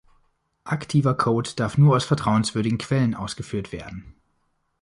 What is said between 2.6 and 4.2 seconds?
Quellen ausgeführt werden.